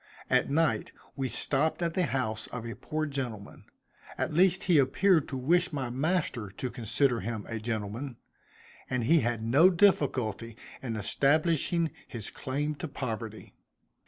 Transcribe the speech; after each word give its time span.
At 0.31 0.49
night 0.49 0.91
we 1.15 1.29
stopped 1.29 1.83
at 1.83 1.93
the 1.93 2.07
house 2.07 2.47
of 2.47 2.65
a 2.65 2.75
poor 2.75 3.05
gentleman, 3.05 3.65
at 4.17 4.33
least 4.33 4.63
he 4.63 4.79
appeared 4.79 5.27
to 5.27 5.37
wish 5.37 5.71
my 5.71 5.91
master 5.91 6.49
to 6.49 6.71
consider 6.71 7.19
him 7.19 7.45
a 7.47 7.59
gentleman; 7.59 8.17
and 8.89 9.03
he 9.03 9.19
had 9.19 9.43
no 9.43 9.69
difficulty 9.69 10.57
in 10.81 10.95
establishing 10.95 11.91
his 12.07 12.31
claim 12.31 12.73
to 12.77 12.87
poverty. 12.87 13.53